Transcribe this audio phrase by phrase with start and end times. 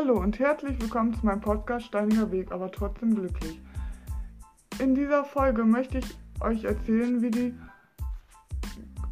[0.00, 3.60] Hallo und herzlich willkommen zu meinem Podcast Steiniger Weg, aber trotzdem glücklich.
[4.78, 7.54] In dieser Folge möchte ich euch erzählen, wie die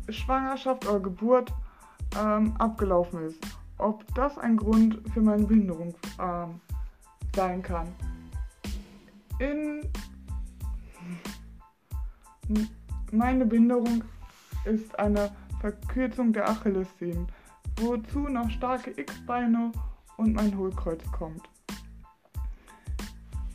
[0.09, 1.53] Schwangerschaft oder Geburt
[2.17, 3.45] ähm, abgelaufen ist.
[3.79, 6.61] Ob das ein Grund für meine Behinderung ähm,
[7.35, 7.89] sein kann.
[9.41, 9.81] In
[13.11, 14.05] meine Behinderung
[14.65, 17.27] ist eine Verkürzung der Achillessehnen,
[17.81, 19.73] wozu noch starke X-Beine
[20.17, 21.43] und mein Hohlkreuz kommt.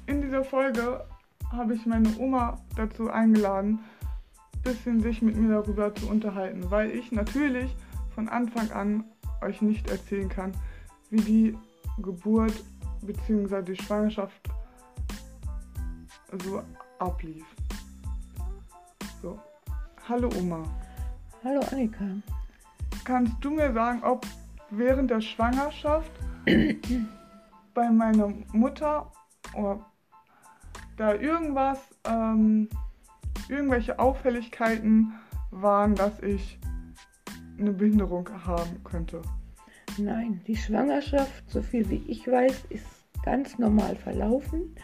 [0.05, 1.05] In dieser Folge
[1.51, 3.79] habe ich meine Oma dazu eingeladen,
[4.53, 7.75] ein bisschen sich mit mir darüber zu unterhalten, weil ich natürlich
[8.13, 9.03] von Anfang an
[9.41, 10.51] euch nicht erzählen kann,
[11.09, 11.57] wie die
[12.01, 12.63] Geburt
[13.01, 13.61] bzw.
[13.63, 14.49] die Schwangerschaft
[16.43, 16.61] so
[16.99, 17.45] ablief.
[19.21, 19.39] So.
[20.07, 20.63] Hallo Oma.
[21.43, 22.05] Hallo Annika.
[23.03, 24.25] Kannst du mir sagen, ob
[24.69, 26.11] während der Schwangerschaft
[27.73, 29.11] bei meiner Mutter
[29.55, 29.85] oder
[30.97, 32.67] da irgendwas, ähm,
[33.49, 35.13] irgendwelche Auffälligkeiten
[35.51, 36.59] waren, dass ich
[37.59, 39.21] eine Behinderung haben könnte?
[39.97, 42.85] Nein, die Schwangerschaft, so viel wie ich weiß, ist
[43.23, 44.75] ganz normal verlaufen.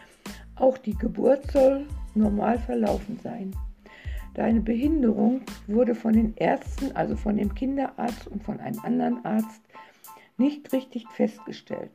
[0.55, 3.55] Auch die Geburt soll normal verlaufen sein.
[4.33, 9.61] Deine Behinderung wurde von den Ärzten, also von dem Kinderarzt und von einem anderen Arzt,
[10.37, 11.91] nicht richtig festgestellt.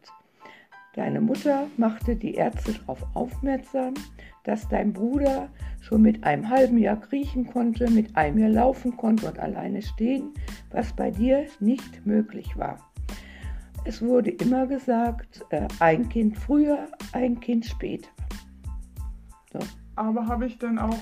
[0.94, 3.94] Deine Mutter machte die Ärzte darauf aufmerksam,
[4.44, 5.48] dass dein Bruder
[5.80, 10.34] schon mit einem halben Jahr kriechen konnte, mit einem Jahr laufen konnte und alleine stehen,
[10.70, 12.78] was bei dir nicht möglich war.
[13.84, 18.08] Es wurde immer gesagt, äh, ein Kind früher, ein Kind später.
[19.52, 19.58] So.
[19.96, 20.98] Aber habe ich denn auch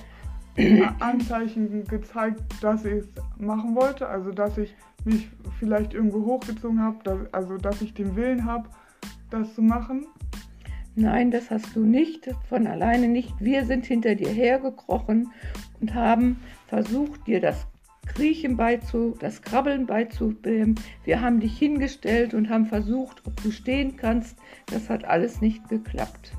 [1.01, 4.09] Anzeichen gezeigt, dass ich es machen wollte?
[4.09, 4.75] Also dass ich
[5.05, 8.69] mich vielleicht irgendwo hochgezogen habe, also dass ich den Willen habe,
[9.31, 10.07] das zu machen?
[10.97, 13.33] Nein, das hast du nicht, von alleine nicht.
[13.41, 15.31] Wir sind hinter dir hergekrochen
[15.81, 17.67] und haben versucht, dir das
[18.07, 20.75] Kriechen beizu, das Krabbeln beizubringen.
[21.05, 24.37] Wir haben dich hingestellt und haben versucht, ob du stehen kannst.
[24.67, 26.33] Das hat alles nicht geklappt.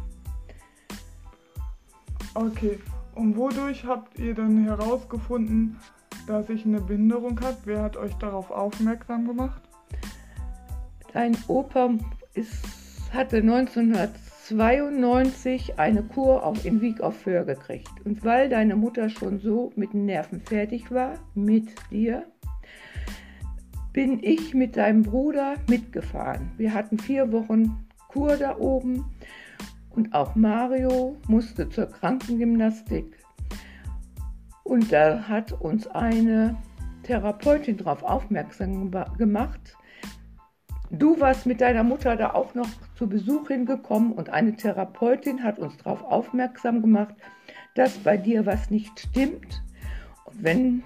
[2.34, 2.80] Okay,
[3.16, 5.78] und wodurch habt ihr dann herausgefunden,
[6.28, 7.58] dass ich eine Behinderung habe?
[7.66, 9.62] Wer hat euch darauf aufmerksam gemacht?
[11.14, 11.92] Dein Opa
[12.34, 12.64] ist,
[13.14, 17.90] hatte 1992 eine Kur auf, in Wieg auf Föhr gekriegt.
[18.06, 22.26] Und weil deine Mutter schon so mit den Nerven fertig war, mit dir,
[23.94, 26.52] bin ich mit deinem Bruder mitgefahren.
[26.58, 29.06] Wir hatten vier Wochen Kur da oben
[29.90, 33.18] und auch Mario musste zur Krankengymnastik.
[34.72, 36.56] Und da hat uns eine
[37.04, 39.76] Therapeutin darauf aufmerksam gemacht.
[40.92, 45.59] Du warst mit deiner Mutter da auch noch zu Besuch hingekommen und eine Therapeutin hat
[45.59, 47.16] uns darauf aufmerksam gemacht,
[47.76, 49.62] dass bei dir was nicht stimmt.
[50.24, 50.84] Und wenn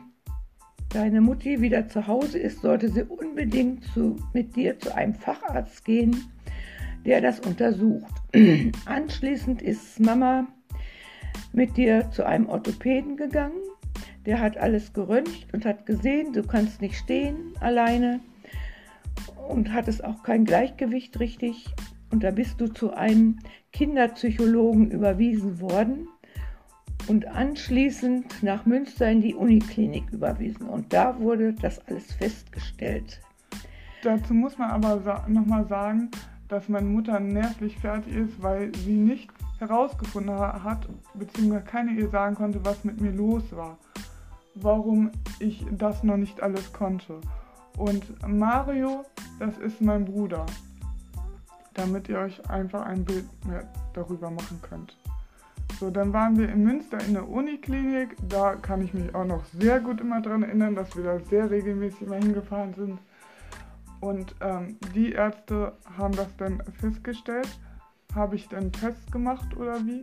[0.89, 5.85] deine Mutti wieder zu Hause ist, sollte sie unbedingt zu, mit dir zu einem Facharzt
[5.85, 6.33] gehen,
[7.05, 8.15] der das untersucht.
[8.85, 10.47] Anschließend ist Mama
[11.53, 13.61] mit dir zu einem Orthopäden gegangen
[14.25, 18.19] der hat alles geröntgt und hat gesehen, du kannst nicht stehen alleine
[19.47, 21.67] und hattest auch kein Gleichgewicht richtig.
[22.11, 23.39] Und da bist du zu einem
[23.71, 26.07] Kinderpsychologen überwiesen worden
[27.07, 30.67] und anschließend nach Münster in die Uniklinik überwiesen.
[30.67, 33.21] Und da wurde das alles festgestellt.
[34.01, 36.09] Dazu muss man aber nochmal sagen,
[36.47, 42.35] dass meine Mutter nervlich fertig ist, weil sie nicht herausgefunden hat, beziehungsweise keine ihr sagen
[42.35, 43.77] konnte, was mit mir los war
[44.55, 47.19] warum ich das noch nicht alles konnte.
[47.77, 49.03] Und Mario,
[49.39, 50.45] das ist mein Bruder,
[51.73, 54.97] damit ihr euch einfach ein Bild mehr darüber machen könnt.
[55.79, 58.15] So, dann waren wir in Münster in der Uniklinik.
[58.29, 61.51] Da kann ich mich auch noch sehr gut immer dran erinnern, dass wir da sehr
[61.51, 62.99] regelmäßig immer hingefahren sind.
[63.99, 67.59] Und ähm, die Ärzte haben das dann festgestellt.
[68.13, 70.01] Habe ich dann Tests gemacht oder wie?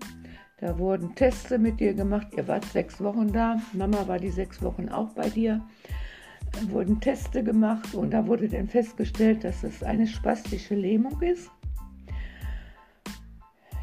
[0.63, 2.29] Da wurden Tests mit dir gemacht.
[2.37, 3.61] Ihr wart sechs Wochen da.
[3.73, 5.61] Mama war die sechs Wochen auch bei dir.
[6.53, 11.51] Da wurden Teste gemacht und da wurde dann festgestellt, dass es eine spastische Lähmung ist.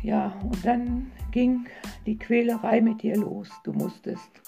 [0.02, 1.66] Ja, und dann ging
[2.06, 3.50] die Quälerei mit dir los.
[3.66, 4.42] Du musstest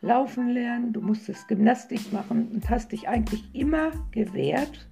[0.00, 4.88] laufen lernen, du musstest Gymnastik machen und hast dich eigentlich immer gewehrt.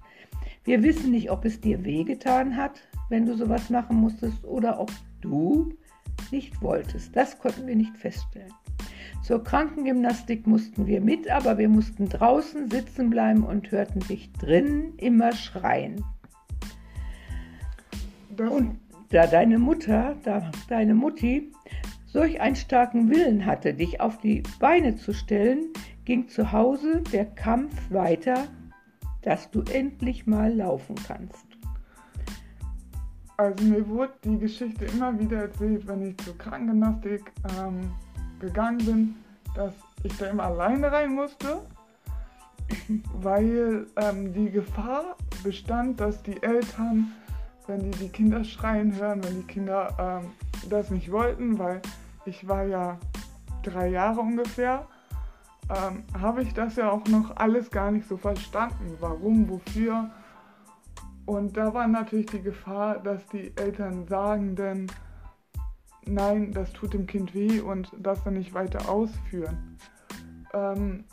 [0.63, 2.79] Wir wissen nicht, ob es dir wehgetan hat,
[3.09, 5.73] wenn du sowas machen musstest, oder ob du
[6.31, 7.15] nicht wolltest.
[7.15, 8.53] Das konnten wir nicht feststellen.
[9.23, 14.93] Zur Krankengymnastik mussten wir mit, aber wir mussten draußen sitzen bleiben und hörten dich drinnen
[14.97, 16.03] immer schreien.
[18.37, 18.79] Und
[19.09, 21.51] da deine Mutter, da deine Mutti,
[22.05, 25.65] solch einen starken Willen hatte, dich auf die Beine zu stellen,
[26.05, 28.47] ging zu Hause der Kampf weiter,
[29.21, 31.48] dass du endlich mal laufen kannst.
[33.39, 37.93] Also mir wurde die Geschichte immer wieder erzählt, wenn ich zur Krankengymnastik ähm,
[38.41, 39.15] gegangen bin,
[39.55, 41.61] dass ich da immer alleine rein musste,
[43.13, 47.13] weil ähm, die Gefahr bestand, dass die Eltern,
[47.65, 50.31] wenn die die Kinder schreien hören, wenn die Kinder ähm,
[50.69, 51.81] das nicht wollten, weil
[52.25, 52.97] ich war ja
[53.63, 54.85] drei Jahre ungefähr,
[55.69, 58.97] ähm, habe ich das ja auch noch alles gar nicht so verstanden.
[58.99, 60.11] Warum, wofür.
[61.29, 64.87] Und da war natürlich die Gefahr, dass die Eltern sagen, denn
[66.07, 69.77] nein, das tut dem Kind weh und das dann nicht weiter ausführen.
[70.55, 71.03] Ähm,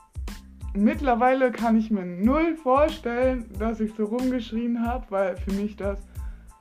[0.73, 6.01] mittlerweile kann ich mir null vorstellen, dass ich so rumgeschrien habe, weil für mich das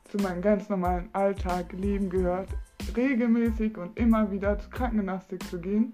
[0.09, 2.49] zu meinem ganz normalen Alltag, Leben gehört,
[2.97, 5.93] regelmäßig und immer wieder zur Krankengymnastik zu gehen.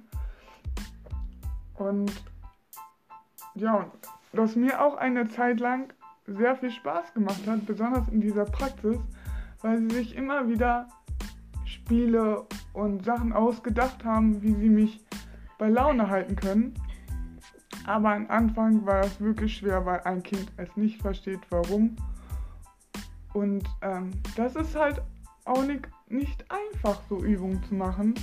[1.76, 2.12] Und
[3.54, 3.92] ja, und
[4.34, 5.94] das mir auch eine Zeit lang
[6.28, 8.98] sehr viel Spaß gemacht hat, besonders in dieser Praxis,
[9.62, 10.88] weil sie sich immer wieder
[11.66, 15.06] Spiele und Sachen ausgedacht haben, wie sie mich
[15.58, 16.74] bei Laune halten können.
[17.86, 21.96] Aber am Anfang war es wirklich schwer, weil ein Kind es nicht versteht, warum.
[23.34, 25.02] Und ähm, das ist halt
[25.46, 28.14] auch nicht, nicht einfach, so Übungen zu machen,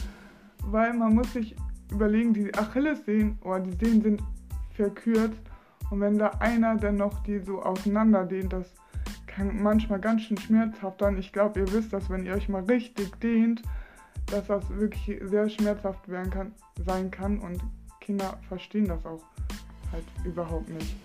[0.65, 1.57] weil man muss sich
[1.91, 4.23] überlegen, die Achillessehnen oder die Sehnen sind
[4.75, 5.43] verkürzt
[5.91, 8.67] und wenn da einer dann noch die so auseinanderdehnt, das
[9.27, 11.17] kann manchmal ganz schön schmerzhaft sein.
[11.17, 13.63] Ich glaube, ihr wisst das, wenn ihr euch mal richtig dehnt,
[14.27, 16.53] dass das wirklich sehr schmerzhaft werden kann,
[16.85, 17.63] sein kann und
[18.01, 19.23] Kinder verstehen das auch
[19.93, 20.97] halt überhaupt nicht.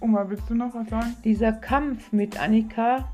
[0.00, 1.16] Oma, willst du noch was sagen?
[1.24, 3.12] Dieser Kampf mit Annika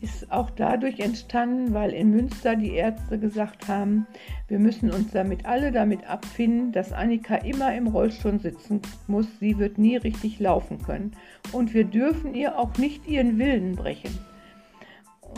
[0.00, 4.06] ist auch dadurch entstanden, weil in Münster die Ärzte gesagt haben,
[4.48, 9.26] wir müssen uns damit alle damit abfinden, dass Annika immer im Rollstuhl sitzen muss.
[9.40, 11.12] Sie wird nie richtig laufen können.
[11.52, 14.18] Und wir dürfen ihr auch nicht ihren Willen brechen.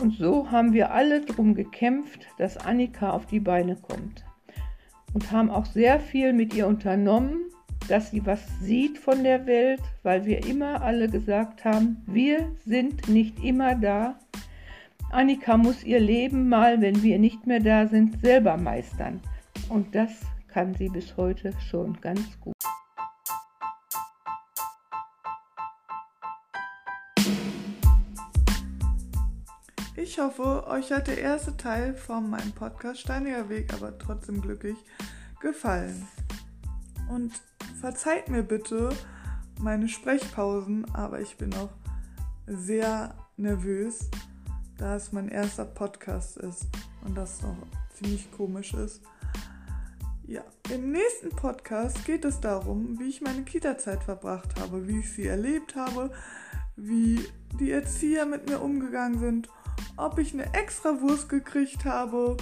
[0.01, 4.23] Und so haben wir alle darum gekämpft, dass Annika auf die Beine kommt.
[5.13, 7.49] Und haben auch sehr viel mit ihr unternommen,
[7.87, 13.09] dass sie was sieht von der Welt, weil wir immer alle gesagt haben, wir sind
[13.09, 14.19] nicht immer da.
[15.11, 19.19] Annika muss ihr Leben mal, wenn wir nicht mehr da sind, selber meistern.
[19.67, 20.11] Und das
[20.47, 22.53] kann sie bis heute schon ganz gut.
[29.95, 34.77] Ich hoffe, euch hat der erste Teil von meinem Podcast Steiniger Weg, aber trotzdem glücklich,
[35.41, 36.07] gefallen.
[37.09, 37.33] Und
[37.81, 38.89] verzeiht mir bitte
[39.59, 41.71] meine Sprechpausen, aber ich bin auch
[42.45, 44.09] sehr nervös,
[44.79, 46.65] da es mein erster Podcast ist
[47.05, 47.55] und das noch
[47.93, 49.01] ziemlich komisch ist.
[50.25, 50.43] Ja,
[50.73, 55.27] im nächsten Podcast geht es darum, wie ich meine Kita-Zeit verbracht habe, wie ich sie
[55.27, 56.11] erlebt habe,
[56.77, 57.19] wie
[57.59, 59.49] die Erzieher mit mir umgegangen sind,
[59.97, 62.37] ob ich eine extra Wurst gekriegt habe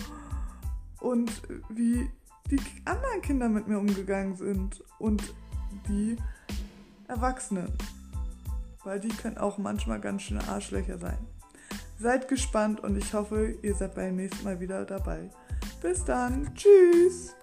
[0.99, 1.31] und
[1.69, 2.09] wie
[2.51, 5.33] die anderen Kinder mit mir umgegangen sind und
[5.87, 6.17] die
[7.07, 7.73] Erwachsenen.
[8.83, 11.17] Weil die können auch manchmal ganz schöne Arschlöcher sein.
[11.99, 15.29] Seid gespannt und ich hoffe, ihr seid beim nächsten Mal wieder dabei.
[15.81, 16.53] Bis dann.
[16.53, 17.35] Tschüss.